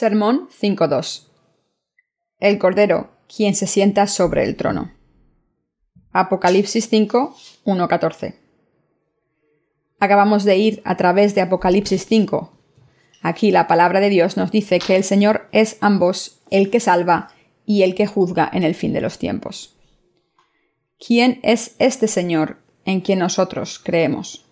Sermón 0.00 0.48
5.2 0.48 1.26
El 2.38 2.58
Cordero, 2.58 3.10
quien 3.28 3.54
se 3.54 3.66
sienta 3.66 4.06
sobre 4.06 4.44
el 4.44 4.56
trono. 4.56 4.94
Apocalipsis 6.10 6.88
5, 6.88 7.36
14 7.86 8.34
Acabamos 9.98 10.44
de 10.44 10.56
ir 10.56 10.80
a 10.86 10.96
través 10.96 11.34
de 11.34 11.42
Apocalipsis 11.42 12.06
5. 12.06 12.50
Aquí 13.20 13.50
la 13.50 13.66
palabra 13.66 14.00
de 14.00 14.08
Dios 14.08 14.38
nos 14.38 14.50
dice 14.50 14.78
que 14.78 14.96
el 14.96 15.04
Señor 15.04 15.50
es 15.52 15.76
ambos 15.82 16.40
el 16.50 16.70
que 16.70 16.80
salva 16.80 17.28
y 17.66 17.82
el 17.82 17.94
que 17.94 18.06
juzga 18.06 18.48
en 18.50 18.62
el 18.62 18.74
fin 18.74 18.94
de 18.94 19.02
los 19.02 19.18
tiempos. 19.18 19.76
¿Quién 20.98 21.40
es 21.42 21.74
este 21.78 22.08
Señor 22.08 22.56
en 22.86 23.02
quien 23.02 23.18
nosotros 23.18 23.78
creemos? 23.78 24.46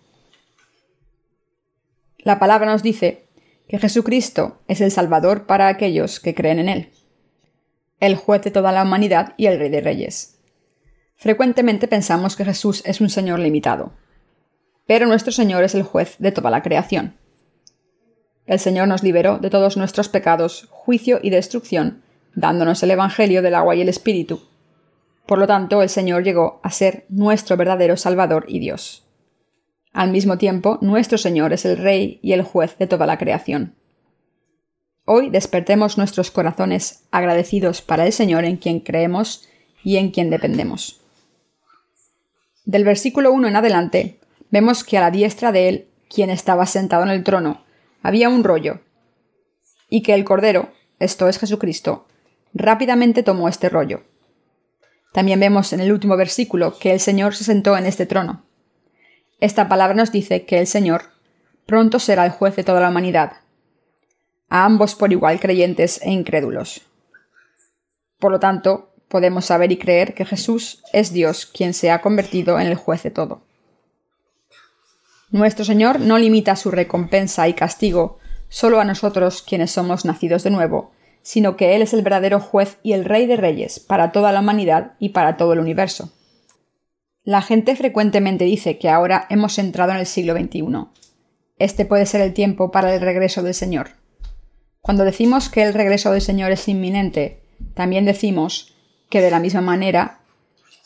La 2.19 2.37
palabra 2.37 2.71
nos 2.71 2.83
dice 2.83 3.25
que 3.69 3.77
Jesucristo 3.77 4.57
es 4.67 4.81
el 4.81 4.89
Salvador 4.89 5.45
para 5.45 5.67
aquellos 5.67 6.19
que 6.19 6.33
creen 6.33 6.57
en 6.57 6.69
Él, 6.69 6.89
el 7.99 8.15
juez 8.15 8.41
de 8.41 8.49
toda 8.49 8.71
la 8.71 8.81
humanidad 8.81 9.35
y 9.37 9.45
el 9.45 9.59
Rey 9.59 9.69
de 9.69 9.79
Reyes. 9.79 10.39
Frecuentemente 11.15 11.87
pensamos 11.87 12.35
que 12.35 12.45
Jesús 12.45 12.81
es 12.83 12.99
un 12.99 13.09
Señor 13.09 13.37
limitado, 13.39 13.93
pero 14.87 15.05
nuestro 15.05 15.31
Señor 15.31 15.63
es 15.63 15.75
el 15.75 15.83
juez 15.83 16.15
de 16.17 16.31
toda 16.31 16.49
la 16.49 16.63
creación. 16.63 17.15
El 18.47 18.57
Señor 18.57 18.87
nos 18.87 19.03
liberó 19.03 19.37
de 19.37 19.51
todos 19.51 19.77
nuestros 19.77 20.09
pecados, 20.09 20.67
juicio 20.71 21.19
y 21.21 21.29
destrucción, 21.29 22.01
dándonos 22.33 22.81
el 22.81 22.89
Evangelio 22.89 23.43
del 23.43 23.53
agua 23.53 23.75
y 23.75 23.81
el 23.81 23.89
Espíritu. 23.89 24.49
Por 25.27 25.37
lo 25.37 25.45
tanto, 25.45 25.83
el 25.83 25.89
Señor 25.89 26.23
llegó 26.23 26.59
a 26.63 26.71
ser 26.71 27.05
nuestro 27.07 27.55
verdadero 27.55 27.97
Salvador 27.97 28.45
y 28.47 28.57
Dios. 28.57 29.08
Al 29.91 30.11
mismo 30.11 30.37
tiempo, 30.37 30.77
nuestro 30.81 31.17
Señor 31.17 31.51
es 31.51 31.65
el 31.65 31.77
Rey 31.77 32.19
y 32.21 32.33
el 32.33 32.43
juez 32.43 32.77
de 32.77 32.87
toda 32.87 33.05
la 33.07 33.17
creación. 33.17 33.75
Hoy 35.05 35.31
despertemos 35.31 35.97
nuestros 35.97 36.29
corazones 36.29 37.05
agradecidos 37.09 37.81
para 37.81 38.05
el 38.05 38.13
Señor 38.13 38.45
en 38.45 38.57
quien 38.57 38.79
creemos 38.79 39.47
y 39.83 39.97
en 39.97 40.11
quien 40.11 40.29
dependemos. 40.29 41.01
Del 42.65 42.83
versículo 42.83 43.31
1 43.31 43.47
en 43.47 43.55
adelante, 43.55 44.19
vemos 44.51 44.83
que 44.83 44.99
a 44.99 45.01
la 45.01 45.09
diestra 45.09 45.51
de 45.51 45.69
él, 45.69 45.87
quien 46.07 46.29
estaba 46.29 46.67
sentado 46.67 47.01
en 47.03 47.09
el 47.09 47.23
trono, 47.23 47.63
había 48.03 48.29
un 48.29 48.43
rollo, 48.43 48.81
y 49.89 50.03
que 50.03 50.13
el 50.13 50.23
Cordero, 50.23 50.69
esto 50.99 51.27
es 51.27 51.39
Jesucristo, 51.39 52.05
rápidamente 52.53 53.23
tomó 53.23 53.49
este 53.49 53.69
rollo. 53.69 54.03
También 55.13 55.39
vemos 55.39 55.73
en 55.73 55.79
el 55.79 55.91
último 55.91 56.15
versículo 56.15 56.77
que 56.77 56.91
el 56.93 56.99
Señor 56.99 57.35
se 57.35 57.43
sentó 57.43 57.75
en 57.75 57.87
este 57.87 58.05
trono. 58.05 58.45
Esta 59.39 59.69
palabra 59.69 59.95
nos 59.95 60.11
dice 60.11 60.45
que 60.45 60.59
el 60.59 60.67
Señor 60.67 61.03
pronto 61.65 61.99
será 61.99 62.25
el 62.25 62.31
juez 62.31 62.55
de 62.55 62.63
toda 62.63 62.81
la 62.81 62.89
humanidad, 62.89 63.33
a 64.49 64.65
ambos 64.65 64.95
por 64.95 65.11
igual 65.11 65.39
creyentes 65.39 66.01
e 66.01 66.11
incrédulos. 66.11 66.81
Por 68.19 68.31
lo 68.31 68.39
tanto, 68.39 68.91
podemos 69.07 69.45
saber 69.45 69.71
y 69.71 69.77
creer 69.77 70.13
que 70.13 70.25
Jesús 70.25 70.83
es 70.91 71.13
Dios 71.13 71.45
quien 71.45 71.73
se 71.73 71.89
ha 71.89 72.01
convertido 72.01 72.59
en 72.59 72.67
el 72.67 72.75
juez 72.75 73.03
de 73.03 73.11
todo. 73.11 73.41
Nuestro 75.31 75.63
Señor 75.63 75.99
no 75.99 76.17
limita 76.17 76.55
su 76.55 76.71
recompensa 76.71 77.47
y 77.47 77.53
castigo 77.53 78.17
solo 78.49 78.79
a 78.79 78.83
nosotros 78.85 79.41
quienes 79.41 79.71
somos 79.71 80.03
nacidos 80.03 80.43
de 80.43 80.49
nuevo, 80.49 80.91
sino 81.21 81.55
que 81.55 81.75
Él 81.75 81.81
es 81.81 81.93
el 81.93 82.01
verdadero 82.01 82.39
juez 82.39 82.77
y 82.83 82.93
el 82.93 83.05
Rey 83.05 83.27
de 83.27 83.37
Reyes 83.37 83.79
para 83.79 84.11
toda 84.11 84.31
la 84.31 84.39
humanidad 84.39 84.93
y 84.99 85.09
para 85.09 85.37
todo 85.37 85.53
el 85.53 85.59
universo. 85.59 86.11
La 87.29 87.43
gente 87.43 87.75
frecuentemente 87.75 88.43
dice 88.43 88.79
que 88.79 88.89
ahora 88.89 89.27
hemos 89.29 89.59
entrado 89.59 89.91
en 89.91 89.97
el 89.97 90.07
siglo 90.07 90.33
XXI. 90.33 90.63
Este 91.59 91.85
puede 91.85 92.07
ser 92.07 92.21
el 92.21 92.33
tiempo 92.33 92.71
para 92.71 92.91
el 92.91 93.01
regreso 93.01 93.43
del 93.43 93.53
Señor. 93.53 93.91
Cuando 94.81 95.03
decimos 95.03 95.47
que 95.47 95.61
el 95.61 95.75
regreso 95.75 96.11
del 96.11 96.21
Señor 96.21 96.51
es 96.51 96.67
inminente, 96.67 97.43
también 97.75 98.03
decimos 98.05 98.73
que 99.11 99.21
de 99.21 99.29
la 99.29 99.39
misma 99.39 99.61
manera 99.61 100.21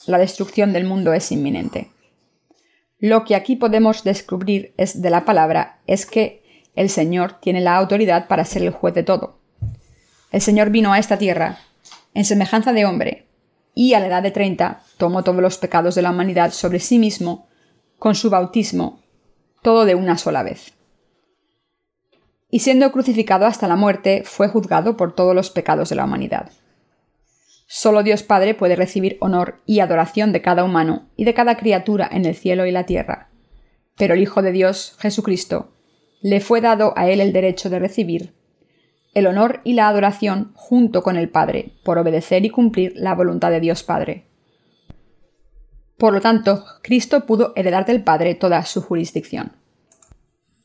la 0.05 0.17
destrucción 0.17 0.73
del 0.73 0.83
mundo 0.83 1.13
es 1.13 1.31
inminente. 1.31 1.91
Lo 2.99 3.23
que 3.23 3.37
aquí 3.37 3.55
podemos 3.55 4.03
descubrir 4.03 4.73
es 4.75 5.01
de 5.01 5.11
la 5.11 5.23
palabra 5.23 5.79
es 5.87 6.05
que 6.05 6.43
el 6.75 6.89
Señor 6.89 7.39
tiene 7.39 7.61
la 7.61 7.77
autoridad 7.77 8.27
para 8.27 8.43
ser 8.43 8.63
el 8.63 8.71
juez 8.71 8.93
de 8.93 9.03
todo. 9.03 9.39
El 10.33 10.41
Señor 10.41 10.71
vino 10.71 10.91
a 10.91 10.99
esta 10.99 11.17
tierra 11.17 11.59
en 12.13 12.25
semejanza 12.25 12.73
de 12.73 12.83
hombre, 12.83 13.22
y 13.75 13.93
a 13.93 13.99
la 13.99 14.07
edad 14.07 14.23
de 14.23 14.31
treinta 14.31 14.81
tomó 14.97 15.23
todos 15.23 15.41
los 15.41 15.57
pecados 15.57 15.95
de 15.95 16.01
la 16.01 16.11
humanidad 16.11 16.51
sobre 16.51 16.79
sí 16.79 16.99
mismo 16.99 17.47
con 17.97 18.15
su 18.15 18.29
bautismo, 18.29 19.01
todo 19.61 19.85
de 19.85 19.95
una 19.95 20.17
sola 20.17 20.43
vez. 20.43 20.73
Y 22.49 22.59
siendo 22.59 22.91
crucificado 22.91 23.45
hasta 23.45 23.67
la 23.67 23.75
muerte, 23.75 24.23
fue 24.25 24.47
juzgado 24.47 24.95
por 24.95 25.15
todos 25.15 25.33
los 25.33 25.49
pecados 25.49 25.89
de 25.89 25.95
la 25.95 26.05
humanidad. 26.05 26.51
Solo 27.65 28.03
Dios 28.03 28.21
Padre 28.21 28.53
puede 28.53 28.75
recibir 28.75 29.17
honor 29.19 29.61
y 29.65 29.79
adoración 29.79 30.31
de 30.31 30.43
cada 30.43 30.63
humano 30.63 31.09
y 31.15 31.23
de 31.25 31.33
cada 31.33 31.57
criatura 31.57 32.07
en 32.11 32.25
el 32.25 32.35
cielo 32.35 32.67
y 32.67 32.71
la 32.71 32.85
tierra. 32.85 33.29
Pero 33.97 34.13
el 34.13 34.21
Hijo 34.21 34.43
de 34.43 34.51
Dios, 34.51 34.95
Jesucristo, 34.99 35.71
le 36.21 36.39
fue 36.39 36.61
dado 36.61 36.93
a 36.95 37.09
él 37.09 37.21
el 37.21 37.33
derecho 37.33 37.71
de 37.71 37.79
recibir 37.79 38.33
el 39.13 39.27
honor 39.27 39.61
y 39.63 39.73
la 39.73 39.87
adoración 39.87 40.51
junto 40.55 41.03
con 41.03 41.17
el 41.17 41.29
Padre, 41.29 41.73
por 41.83 41.97
obedecer 41.97 42.45
y 42.45 42.49
cumplir 42.49 42.93
la 42.95 43.15
voluntad 43.15 43.51
de 43.51 43.59
Dios 43.59 43.83
Padre. 43.83 44.25
Por 45.97 46.13
lo 46.13 46.21
tanto, 46.21 46.65
Cristo 46.81 47.25
pudo 47.25 47.53
heredar 47.55 47.85
del 47.85 48.03
Padre 48.03 48.35
toda 48.35 48.63
su 48.65 48.81
jurisdicción. 48.81 49.53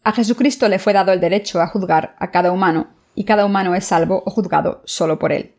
A 0.03 0.12
Jesucristo 0.12 0.69
le 0.69 0.78
fue 0.78 0.92
dado 0.92 1.12
el 1.12 1.20
derecho 1.20 1.60
a 1.60 1.69
juzgar 1.69 2.16
a 2.19 2.31
cada 2.31 2.50
humano, 2.50 2.88
y 3.14 3.25
cada 3.25 3.44
humano 3.44 3.75
es 3.75 3.84
salvo 3.84 4.22
o 4.25 4.31
juzgado 4.31 4.80
solo 4.84 5.19
por 5.19 5.32
él. 5.32 5.54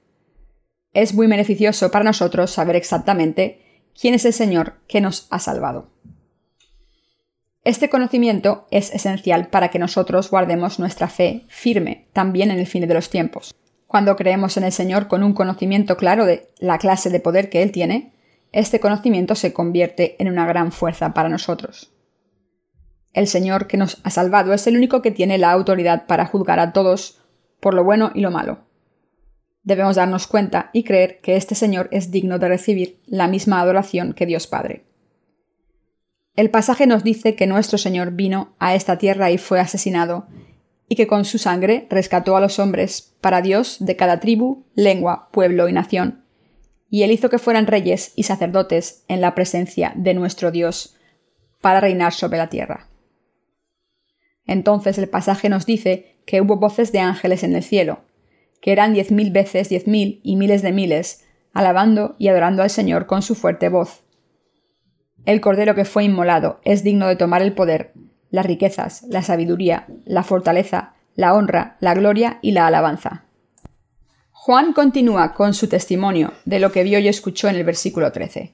Es 0.93 1.13
muy 1.13 1.27
beneficioso 1.27 1.91
para 1.91 2.05
nosotros 2.05 2.51
saber 2.51 2.75
exactamente 2.75 3.83
quién 3.99 4.13
es 4.13 4.25
el 4.25 4.33
Señor 4.33 4.75
que 4.87 5.01
nos 5.01 5.27
ha 5.29 5.39
salvado. 5.39 5.91
Este 7.65 7.89
conocimiento 7.89 8.67
es 8.71 8.93
esencial 8.93 9.47
para 9.47 9.69
que 9.69 9.79
nosotros 9.79 10.31
guardemos 10.31 10.79
nuestra 10.79 11.09
fe 11.09 11.43
firme 11.49 12.07
también 12.13 12.51
en 12.51 12.59
el 12.59 12.67
fin 12.67 12.87
de 12.87 12.93
los 12.93 13.09
tiempos. 13.09 13.53
Cuando 13.85 14.15
creemos 14.15 14.55
en 14.55 14.63
el 14.63 14.71
Señor 14.71 15.07
con 15.07 15.23
un 15.23 15.33
conocimiento 15.33 15.97
claro 15.97 16.25
de 16.25 16.47
la 16.59 16.77
clase 16.77 17.09
de 17.09 17.19
poder 17.19 17.49
que 17.49 17.61
Él 17.61 17.71
tiene, 17.71 18.13
este 18.53 18.79
conocimiento 18.79 19.35
se 19.35 19.51
convierte 19.51 20.15
en 20.19 20.29
una 20.29 20.45
gran 20.45 20.71
fuerza 20.71 21.13
para 21.13 21.27
nosotros. 21.27 21.91
El 23.11 23.27
Señor 23.27 23.67
que 23.67 23.77
nos 23.77 23.99
ha 24.03 24.09
salvado 24.09 24.53
es 24.53 24.65
el 24.67 24.77
único 24.77 25.01
que 25.01 25.11
tiene 25.11 25.37
la 25.37 25.51
autoridad 25.51 26.05
para 26.07 26.25
juzgar 26.25 26.59
a 26.59 26.71
todos 26.71 27.21
por 27.59 27.73
lo 27.73 27.83
bueno 27.83 28.11
y 28.13 28.21
lo 28.21 28.31
malo. 28.31 28.59
Debemos 29.63 29.97
darnos 29.97 30.27
cuenta 30.27 30.69
y 30.71 30.83
creer 30.83 31.19
que 31.19 31.35
este 31.35 31.55
Señor 31.55 31.89
es 31.91 32.09
digno 32.09 32.39
de 32.39 32.47
recibir 32.47 33.01
la 33.05 33.27
misma 33.27 33.59
adoración 33.59 34.13
que 34.13 34.25
Dios 34.25 34.47
Padre. 34.47 34.88
El 36.35 36.49
pasaje 36.49 36.87
nos 36.87 37.03
dice 37.03 37.35
que 37.35 37.47
nuestro 37.47 37.77
Señor 37.77 38.11
vino 38.11 38.55
a 38.59 38.75
esta 38.75 38.97
tierra 38.97 39.31
y 39.31 39.37
fue 39.37 39.59
asesinado, 39.59 40.27
y 40.87 40.95
que 40.95 41.07
con 41.07 41.25
su 41.25 41.37
sangre 41.37 41.85
rescató 41.89 42.35
a 42.35 42.41
los 42.41 42.59
hombres 42.59 43.15
para 43.21 43.41
Dios 43.41 43.77
de 43.79 43.95
cada 43.95 44.19
tribu, 44.19 44.65
lengua, 44.73 45.29
pueblo 45.31 45.67
y 45.67 45.73
nación, 45.73 46.25
y 46.89 47.03
él 47.03 47.11
hizo 47.11 47.29
que 47.29 47.37
fueran 47.37 47.67
reyes 47.67 48.13
y 48.15 48.23
sacerdotes 48.23 49.03
en 49.07 49.21
la 49.21 49.35
presencia 49.35 49.93
de 49.95 50.13
nuestro 50.13 50.51
Dios, 50.51 50.95
para 51.61 51.81
reinar 51.81 52.13
sobre 52.13 52.37
la 52.37 52.49
tierra. 52.49 52.87
Entonces 54.47 54.97
el 54.97 55.09
pasaje 55.09 55.49
nos 55.49 55.65
dice 55.65 56.15
que 56.25 56.41
hubo 56.41 56.55
voces 56.55 56.91
de 56.91 56.99
ángeles 56.99 57.43
en 57.43 57.55
el 57.55 57.63
cielo, 57.63 57.99
que 58.61 58.71
eran 58.71 58.93
diez 58.93 59.11
mil 59.11 59.31
veces 59.31 59.69
diez 59.69 59.87
mil 59.87 60.21
y 60.23 60.37
miles 60.37 60.61
de 60.61 60.71
miles, 60.71 61.25
alabando 61.53 62.15
y 62.17 62.29
adorando 62.29 62.63
al 62.63 62.69
Señor 62.69 63.05
con 63.05 63.21
su 63.21 63.35
fuerte 63.35 63.69
voz 63.69 64.03
el 65.25 65.41
Cordero 65.41 65.75
que 65.75 65.85
fue 65.85 66.03
inmolado 66.03 66.59
es 66.63 66.83
digno 66.83 67.07
de 67.07 67.15
tomar 67.15 67.41
el 67.41 67.53
poder, 67.53 67.93
las 68.31 68.45
riquezas, 68.45 69.03
la 69.03 69.21
sabiduría, 69.21 69.87
la 70.05 70.23
fortaleza, 70.23 70.93
la 71.15 71.33
honra, 71.33 71.77
la 71.79 71.93
gloria 71.93 72.39
y 72.41 72.51
la 72.51 72.67
alabanza. 72.67 73.25
Juan 74.31 74.73
continúa 74.73 75.33
con 75.33 75.53
su 75.53 75.67
testimonio 75.67 76.33
de 76.45 76.59
lo 76.59 76.71
que 76.71 76.83
vio 76.83 76.99
y 76.99 77.07
escuchó 77.07 77.49
en 77.49 77.55
el 77.55 77.63
versículo 77.63 78.11
13. 78.11 78.53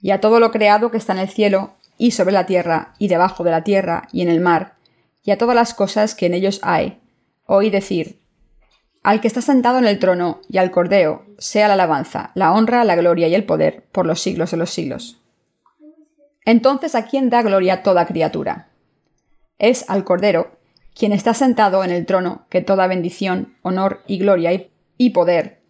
Y 0.00 0.10
a 0.10 0.20
todo 0.20 0.40
lo 0.40 0.50
creado 0.50 0.90
que 0.90 0.98
está 0.98 1.12
en 1.12 1.20
el 1.20 1.28
cielo, 1.28 1.74
y 1.96 2.10
sobre 2.10 2.32
la 2.32 2.46
tierra, 2.46 2.94
y 2.98 3.08
debajo 3.08 3.44
de 3.44 3.52
la 3.52 3.62
tierra, 3.62 4.08
y 4.12 4.22
en 4.22 4.28
el 4.28 4.40
mar, 4.40 4.74
y 5.22 5.30
a 5.30 5.38
todas 5.38 5.54
las 5.54 5.72
cosas 5.72 6.14
que 6.14 6.26
en 6.26 6.34
ellos 6.34 6.60
hay, 6.62 7.00
oí 7.46 7.70
decir, 7.70 8.20
al 9.02 9.20
que 9.20 9.28
está 9.28 9.40
sentado 9.40 9.78
en 9.78 9.86
el 9.86 9.98
trono 9.98 10.40
y 10.48 10.58
al 10.58 10.70
Cordero, 10.70 11.26
sea 11.38 11.68
la 11.68 11.74
alabanza, 11.74 12.32
la 12.34 12.52
honra, 12.52 12.84
la 12.84 12.96
gloria 12.96 13.28
y 13.28 13.34
el 13.34 13.44
poder 13.44 13.84
por 13.92 14.06
los 14.06 14.20
siglos 14.20 14.50
de 14.50 14.56
los 14.56 14.70
siglos. 14.70 15.20
Entonces, 16.44 16.94
¿a 16.94 17.06
quién 17.06 17.30
da 17.30 17.42
gloria 17.42 17.82
toda 17.82 18.06
criatura? 18.06 18.68
Es 19.58 19.88
al 19.88 20.04
Cordero, 20.04 20.58
quien 20.94 21.12
está 21.12 21.34
sentado 21.34 21.84
en 21.84 21.90
el 21.90 22.06
trono, 22.06 22.46
que 22.50 22.60
toda 22.60 22.86
bendición, 22.86 23.56
honor 23.62 24.02
y 24.06 24.18
gloria 24.18 24.52
y, 24.96 25.10
poder 25.10 25.62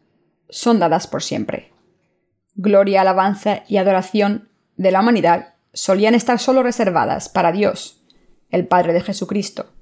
son 0.49 0.79
dadas 0.79 1.07
por 1.07 1.23
siempre. 1.23 1.73
Gloria, 2.55 3.01
alabanza 3.01 3.65
y 3.67 3.79
adoración 3.79 4.49
de 4.77 4.91
la 4.91 5.01
humanidad 5.01 5.55
solían 5.73 6.15
estar 6.15 6.39
solo 6.39 6.63
reservadas 6.63 7.29
para 7.29 7.53
Dios, 7.53 8.05
el 8.51 8.67
Padre 8.67 8.93
de 8.93 9.01
Jesucristo. 9.01 9.73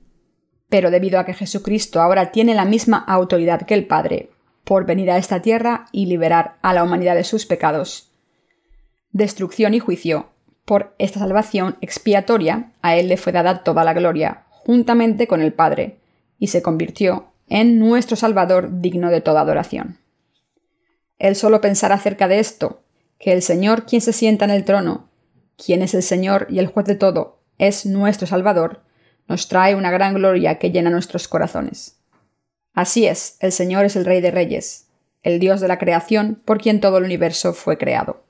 Pero 0.69 0.91
debido 0.91 1.19
a 1.19 1.27
que 1.27 1.35
Jesucristo 1.35 2.00
ahora 2.00 2.33
tiene 2.33 2.55
la 2.55 2.65
misma 2.65 2.99
autoridad 2.99 3.62
que 3.62 3.75
el 3.75 3.87
Padre 3.87 4.31
por 4.65 4.87
venir 4.87 5.11
a 5.11 5.19
esta 5.19 5.43
tierra 5.43 5.87
y 5.93 6.06
liberar 6.06 6.56
a 6.62 6.73
la 6.73 6.85
humanidad 6.85 7.17
de 7.17 7.25
sus 7.25 7.47
pecados, 7.47 8.12
destrucción 9.11 9.75
y 9.75 9.81
juicio, 9.81 10.31
por 10.64 10.94
esta 10.99 11.19
salvación 11.19 11.76
expiatoria 11.81 12.73
a 12.82 12.97
Él 12.97 13.09
le 13.09 13.17
fue 13.17 13.32
dada 13.32 13.62
toda 13.62 13.85
la 13.85 13.94
gloria, 13.94 14.44
juntamente 14.50 15.26
con 15.26 15.43
el 15.43 15.53
Padre, 15.53 15.99
y 16.38 16.49
se 16.49 16.62
convirtió 16.62 17.32
en 17.49 17.79
nuestro 17.79 18.17
Salvador 18.17 18.81
digno 18.81 19.11
de 19.11 19.20
toda 19.20 19.41
adoración. 19.41 19.99
El 21.19 21.37
solo 21.37 21.61
pensar 21.61 21.93
acerca 21.93 22.29
de 22.29 22.38
esto, 22.38 22.82
que 23.19 23.32
el 23.32 23.43
Señor 23.43 23.87
quien 23.87 24.00
se 24.00 24.12
sienta 24.12 24.44
en 24.44 24.50
el 24.50 24.64
trono, 24.64 25.09
quien 25.56 25.82
es 25.82 25.94
el 25.94 26.03
Señor 26.03 26.47
y 26.50 26.59
el 26.59 26.67
juez 26.67 26.87
de 26.87 26.94
todo, 26.94 27.41
es 27.58 27.87
nuestro 27.87 28.26
Salvador, 28.26 28.82
nos 29.29 29.49
trae 29.49 29.75
una 29.75 29.91
gran 29.91 30.15
gloria 30.15 30.58
que 30.58 30.70
llena 30.70 30.91
nuestros 30.91 31.29
corazones. 31.29 32.00
Así 32.75 33.06
es, 33.06 33.37
el 33.41 33.53
Señor 33.53 33.85
es 33.85 33.97
el 33.97 34.05
Rey 34.05 34.20
de 34.20 34.31
Reyes, 34.31 34.88
el 35.23 35.38
Dios 35.38 35.61
de 35.61 35.69
la 35.69 35.79
creación 35.79 36.41
por 36.44 36.61
quien 36.61 36.81
todo 36.81 36.99
el 36.99 37.05
universo 37.05 37.53
fue 37.53 37.79
creado. 37.79 38.22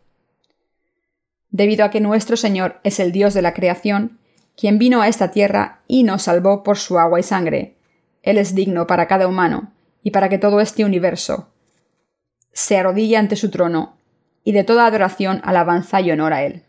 Debido 1.53 1.85
a 1.85 1.91
que 1.91 2.01
nuestro 2.01 2.37
Señor 2.37 2.81
es 2.83 2.99
el 2.99 3.13
Dios 3.13 3.35
de 3.35 3.43
la 3.43 3.53
creación, 3.53 4.19
quien 4.57 4.79
vino 4.79 5.03
a 5.03 5.09
esta 5.09 5.31
tierra 5.31 5.83
y 5.87 6.03
nos 6.03 6.23
salvó 6.23 6.63
por 6.63 6.79
su 6.79 6.99
agua 6.99 7.21
y 7.21 7.23
sangre, 7.23 7.77
Él 8.23 8.39
es 8.39 8.55
digno 8.55 8.87
para 8.87 9.07
cada 9.07 9.29
humano 9.29 9.73
y 10.03 10.11
para 10.11 10.31
que 10.31 10.39
todo 10.39 10.61
este 10.61 10.85
universo 10.85 11.51
se 12.53 12.79
arrodille 12.79 13.17
ante 13.17 13.37
su 13.37 13.51
trono 13.51 13.97
y 14.45 14.53
de 14.53 14.65
toda 14.65 14.87
adoración, 14.87 15.41
alabanza 15.45 16.01
y 16.01 16.11
honor 16.11 16.33
a 16.33 16.43
Él. 16.43 16.65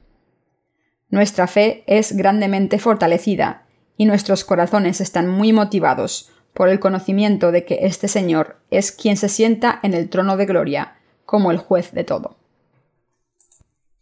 Nuestra 1.09 1.47
fe 1.47 1.83
es 1.87 2.15
grandemente 2.15 2.77
fortalecida 2.77 3.65
y 3.97 4.05
nuestros 4.05 4.43
corazones 4.43 4.99
están 4.99 5.29
muy 5.29 5.53
motivados 5.53 6.31
por 6.53 6.69
el 6.69 6.79
conocimiento 6.79 7.51
de 7.51 7.65
que 7.65 7.79
este 7.83 8.07
Señor 8.07 8.57
es 8.69 8.91
quien 8.91 9.15
se 9.15 9.29
sienta 9.29 9.79
en 9.81 9.93
el 9.93 10.09
trono 10.09 10.37
de 10.37 10.45
gloria 10.45 10.95
como 11.25 11.51
el 11.51 11.57
juez 11.57 11.93
de 11.93 12.03
todo. 12.03 12.42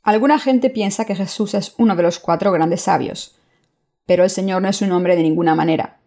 Alguna 0.03 0.39
gente 0.39 0.69
piensa 0.69 1.05
que 1.05 1.15
Jesús 1.15 1.53
es 1.53 1.75
uno 1.77 1.95
de 1.95 2.03
los 2.03 2.19
cuatro 2.19 2.51
grandes 2.51 2.81
sabios, 2.81 3.35
pero 4.07 4.23
el 4.23 4.29
Señor 4.29 4.61
no 4.61 4.69
es 4.69 4.81
un 4.81 4.91
hombre 4.91 5.15
de 5.15 5.23
ninguna 5.23 5.53
manera. 5.53 5.99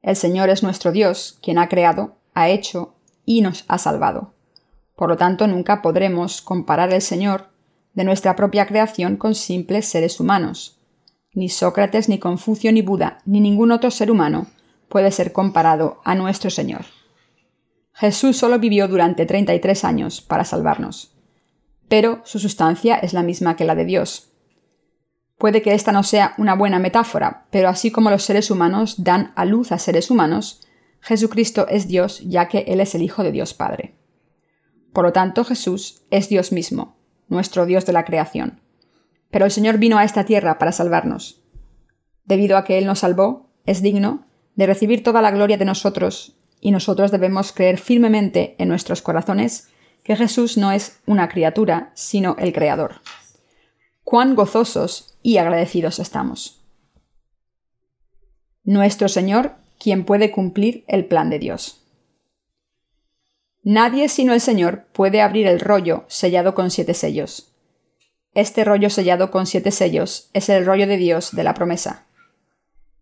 El 0.00 0.16
Señor 0.16 0.48
es 0.48 0.62
nuestro 0.62 0.90
Dios, 0.90 1.38
quien 1.42 1.58
ha 1.58 1.68
creado, 1.68 2.16
ha 2.34 2.48
hecho 2.48 2.94
y 3.26 3.42
nos 3.42 3.64
ha 3.68 3.76
salvado. 3.76 4.32
Por 4.94 5.10
lo 5.10 5.16
tanto, 5.16 5.46
nunca 5.46 5.82
podremos 5.82 6.40
comparar 6.40 6.92
el 6.92 7.02
Señor 7.02 7.48
de 7.92 8.04
nuestra 8.04 8.36
propia 8.36 8.66
creación 8.66 9.16
con 9.16 9.34
simples 9.34 9.86
seres 9.86 10.18
humanos. 10.18 10.78
Ni 11.34 11.50
Sócrates, 11.50 12.08
ni 12.08 12.18
Confucio, 12.18 12.72
ni 12.72 12.80
Buda, 12.80 13.18
ni 13.26 13.40
ningún 13.40 13.72
otro 13.72 13.90
ser 13.90 14.10
humano 14.10 14.46
puede 14.88 15.10
ser 15.10 15.32
comparado 15.32 16.00
a 16.04 16.14
nuestro 16.14 16.48
Señor. 16.48 16.86
Jesús 17.92 18.36
solo 18.38 18.58
vivió 18.58 18.88
durante 18.88 19.26
33 19.26 19.84
años 19.84 20.20
para 20.22 20.44
salvarnos, 20.44 21.15
pero 21.88 22.20
su 22.24 22.38
sustancia 22.38 22.96
es 22.96 23.12
la 23.12 23.22
misma 23.22 23.56
que 23.56 23.64
la 23.64 23.74
de 23.74 23.84
Dios. 23.84 24.32
Puede 25.38 25.62
que 25.62 25.74
esta 25.74 25.92
no 25.92 26.02
sea 26.02 26.34
una 26.38 26.54
buena 26.54 26.78
metáfora, 26.78 27.46
pero 27.50 27.68
así 27.68 27.90
como 27.90 28.10
los 28.10 28.24
seres 28.24 28.50
humanos 28.50 29.04
dan 29.04 29.32
a 29.36 29.44
luz 29.44 29.70
a 29.70 29.78
seres 29.78 30.10
humanos, 30.10 30.66
Jesucristo 31.00 31.66
es 31.68 31.88
Dios 31.88 32.22
ya 32.24 32.48
que 32.48 32.64
Él 32.68 32.80
es 32.80 32.94
el 32.94 33.02
Hijo 33.02 33.22
de 33.22 33.32
Dios 33.32 33.54
Padre. 33.54 33.94
Por 34.92 35.04
lo 35.04 35.12
tanto, 35.12 35.44
Jesús 35.44 36.02
es 36.10 36.28
Dios 36.28 36.52
mismo, 36.52 36.96
nuestro 37.28 37.66
Dios 37.66 37.84
de 37.84 37.92
la 37.92 38.04
creación. 38.04 38.60
Pero 39.30 39.44
el 39.44 39.50
Señor 39.50 39.76
vino 39.78 39.98
a 39.98 40.04
esta 40.04 40.24
tierra 40.24 40.58
para 40.58 40.72
salvarnos. 40.72 41.42
Debido 42.24 42.56
a 42.56 42.64
que 42.64 42.78
Él 42.78 42.86
nos 42.86 43.00
salvó, 43.00 43.50
es 43.66 43.82
digno 43.82 44.26
de 44.54 44.66
recibir 44.66 45.02
toda 45.02 45.20
la 45.20 45.30
gloria 45.30 45.58
de 45.58 45.66
nosotros, 45.66 46.38
y 46.60 46.70
nosotros 46.70 47.10
debemos 47.10 47.52
creer 47.52 47.78
firmemente 47.78 48.56
en 48.58 48.68
nuestros 48.68 49.02
corazones 49.02 49.68
que 50.06 50.14
Jesús 50.14 50.56
no 50.56 50.70
es 50.70 51.00
una 51.04 51.28
criatura, 51.28 51.90
sino 51.94 52.36
el 52.38 52.52
Creador. 52.52 53.00
Cuán 54.04 54.36
gozosos 54.36 55.18
y 55.20 55.38
agradecidos 55.38 55.98
estamos. 55.98 56.62
Nuestro 58.62 59.08
Señor, 59.08 59.56
quien 59.80 60.04
puede 60.04 60.30
cumplir 60.30 60.84
el 60.86 61.06
plan 61.06 61.28
de 61.28 61.40
Dios. 61.40 61.82
Nadie 63.64 64.08
sino 64.08 64.32
el 64.32 64.40
Señor 64.40 64.84
puede 64.92 65.22
abrir 65.22 65.48
el 65.48 65.58
rollo 65.58 66.04
sellado 66.06 66.54
con 66.54 66.70
siete 66.70 66.94
sellos. 66.94 67.52
Este 68.32 68.62
rollo 68.62 68.90
sellado 68.90 69.32
con 69.32 69.44
siete 69.44 69.72
sellos 69.72 70.30
es 70.34 70.48
el 70.50 70.64
rollo 70.64 70.86
de 70.86 70.98
Dios 70.98 71.34
de 71.34 71.42
la 71.42 71.54
promesa. 71.54 72.06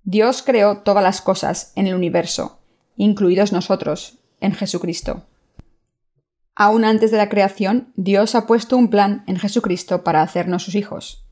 Dios 0.04 0.40
creó 0.40 0.78
todas 0.78 1.04
las 1.04 1.20
cosas 1.20 1.74
en 1.76 1.86
el 1.86 1.96
universo, 1.96 2.60
incluidos 2.96 3.52
nosotros, 3.52 4.20
en 4.40 4.54
Jesucristo. 4.54 5.26
Aún 6.56 6.84
antes 6.84 7.10
de 7.10 7.16
la 7.16 7.28
creación, 7.28 7.92
Dios 7.96 8.34
ha 8.34 8.46
puesto 8.46 8.76
un 8.76 8.88
plan 8.88 9.24
en 9.26 9.36
Jesucristo 9.36 10.04
para 10.04 10.22
hacernos 10.22 10.62
sus 10.62 10.76
hijos. 10.76 11.26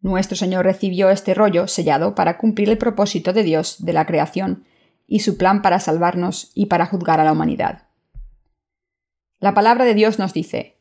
Nuestro 0.00 0.36
Señor 0.36 0.64
recibió 0.64 1.10
este 1.10 1.34
rollo 1.34 1.66
sellado 1.66 2.14
para 2.14 2.38
cumplir 2.38 2.68
el 2.68 2.78
propósito 2.78 3.32
de 3.32 3.42
Dios 3.42 3.84
de 3.84 3.92
la 3.92 4.06
creación 4.06 4.64
y 5.06 5.20
su 5.20 5.36
plan 5.36 5.62
para 5.62 5.80
salvarnos 5.80 6.52
y 6.54 6.66
para 6.66 6.86
juzgar 6.86 7.20
a 7.20 7.24
la 7.24 7.32
humanidad. 7.32 7.88
La 9.40 9.54
palabra 9.54 9.84
de 9.84 9.94
Dios 9.94 10.18
nos 10.18 10.32
dice, 10.32 10.76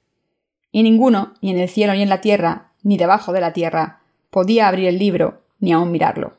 y 0.71 0.83
ninguno, 0.83 1.33
ni 1.41 1.51
en 1.51 1.59
el 1.59 1.67
cielo 1.67 1.93
ni 1.93 2.03
en 2.03 2.09
la 2.09 2.21
tierra, 2.21 2.71
ni 2.83 2.97
debajo 2.97 3.33
de 3.33 3.41
la 3.41 3.53
tierra, 3.53 4.01
podía 4.29 4.67
abrir 4.67 4.87
el 4.87 4.99
libro, 4.99 5.41
ni 5.59 5.73
aun 5.73 5.91
mirarlo. 5.91 6.37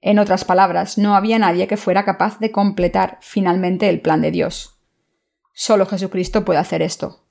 En 0.00 0.18
otras 0.18 0.44
palabras, 0.44 0.98
no 0.98 1.14
había 1.14 1.38
nadie 1.38 1.66
que 1.66 1.76
fuera 1.76 2.04
capaz 2.04 2.38
de 2.38 2.50
completar 2.50 3.18
finalmente 3.20 3.88
el 3.88 4.00
plan 4.00 4.20
de 4.20 4.30
Dios. 4.30 4.73
Solo 5.56 5.86
Jesucristo 5.86 6.44
puede 6.44 6.58
hacer 6.58 6.82
esto. 6.82 7.24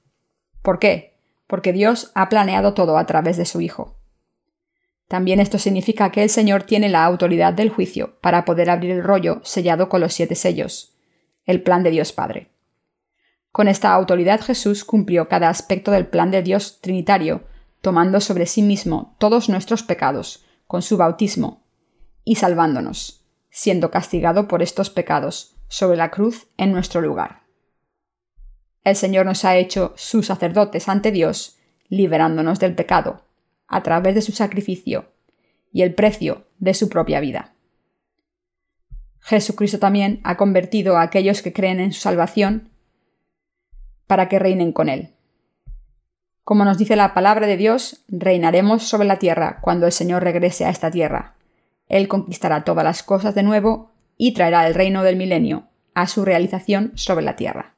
¿Por 0.62 0.80
qué? 0.80 1.20
Porque 1.46 1.74
Dios 1.74 2.12
ha 2.16 2.30
planeado 2.30 2.74
todo 2.74 2.98
a 2.98 3.06
través 3.06 3.36
de 3.36 3.46
su 3.46 3.60
Hijo. 3.60 3.98
También 5.10 5.42
esto 5.42 5.60
significa 5.60 6.10
que 6.10 6.24
el 6.24 6.30
Señor 6.30 6.64
tiene 6.64 6.88
la 6.88 7.04
autoridad 7.04 7.54
del 7.54 7.70
juicio 7.70 8.18
para 8.22 8.46
poder 8.46 8.70
abrir 8.70 8.92
el 8.92 9.04
rollo 9.04 9.42
sellado 9.44 9.90
con 9.90 10.00
los 10.00 10.14
siete 10.14 10.36
sellos, 10.36 10.96
el 11.46 11.62
plan 11.62 11.84
de 11.84 11.92
Dios 11.92 12.14
Padre. 12.14 12.50
Con 13.52 13.68
esta 13.68 13.94
autoridad 13.94 14.40
Jesús 14.42 14.86
cumplió 14.86 15.28
cada 15.28 15.50
aspecto 15.50 15.92
del 15.92 16.08
plan 16.08 16.32
de 16.32 16.42
Dios 16.42 16.80
Trinitario, 16.82 17.44
tomando 17.82 18.22
sobre 18.22 18.46
sí 18.46 18.62
mismo 18.62 19.16
todos 19.20 19.50
nuestros 19.50 19.84
pecados, 19.84 20.46
con 20.66 20.82
su 20.82 20.96
bautismo, 20.96 21.62
y 22.24 22.36
salvándonos, 22.36 23.28
siendo 23.50 23.92
castigado 23.92 24.48
por 24.48 24.64
estos 24.64 24.90
pecados 24.90 25.58
sobre 25.68 25.98
la 25.98 26.10
cruz 26.10 26.48
en 26.58 26.72
nuestro 26.72 27.02
lugar. 27.02 27.43
El 28.84 28.96
Señor 28.96 29.26
nos 29.26 29.46
ha 29.46 29.56
hecho 29.56 29.94
sus 29.96 30.28
sacerdotes 30.28 30.90
ante 30.90 31.12
Dios, 31.12 31.58
liberándonos 31.88 32.60
del 32.60 32.76
pecado, 32.76 33.24
a 33.68 33.82
través 33.82 34.16
de 34.16 34.22
su 34.22 34.32
sacrificio 34.34 35.14
y 35.72 35.82
el 35.84 35.94
precio 35.94 36.46
de 36.60 36.74
su 36.74 36.90
propia 36.90 37.20
vida. 37.20 37.54
Jesucristo 39.20 39.80
también 39.80 40.20
ha 40.24 40.36
convertido 40.36 40.98
a 40.98 41.02
aquellos 41.02 41.42
que 41.42 41.54
creen 41.54 41.80
en 41.80 41.94
su 41.94 42.02
salvación 42.02 42.70
para 44.06 44.28
que 44.28 44.38
reinen 44.38 44.74
con 44.74 44.90
él. 44.90 45.14
Como 46.44 46.66
nos 46.66 46.78
dice 46.78 46.98
la 46.98 47.14
palabra 47.14 47.48
de 47.48 47.56
Dios, 47.56 48.04
reinaremos 48.10 48.84
sobre 48.84 49.08
la 49.08 49.18
tierra 49.18 49.60
cuando 49.62 49.86
el 49.86 49.94
Señor 49.94 50.24
regrese 50.24 50.66
a 50.66 50.70
esta 50.70 50.92
tierra. 50.92 51.38
Él 51.88 52.10
conquistará 52.10 52.66
todas 52.66 52.84
las 52.84 53.02
cosas 53.02 53.34
de 53.34 53.44
nuevo 53.44 53.92
y 54.18 54.34
traerá 54.34 54.68
el 54.68 54.74
reino 54.74 55.04
del 55.04 55.16
milenio 55.16 55.70
a 55.94 56.06
su 56.08 56.26
realización 56.26 56.92
sobre 56.96 57.24
la 57.24 57.38
tierra. 57.38 57.76